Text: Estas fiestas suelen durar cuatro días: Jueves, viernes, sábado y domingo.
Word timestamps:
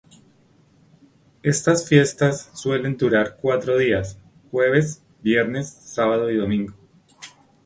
Estas 1.43 1.87
fiestas 1.87 2.49
suelen 2.55 2.97
durar 2.97 3.37
cuatro 3.39 3.77
días: 3.77 4.17
Jueves, 4.49 5.03
viernes, 5.21 5.69
sábado 5.69 6.31
y 6.31 6.37
domingo. 6.37 6.73